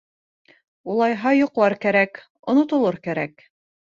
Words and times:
Улайһа 0.93 1.33
йоҡлар 1.41 1.75
кәрәк, 1.85 2.21
онотолор 2.55 3.01
кәрәк. 3.07 3.47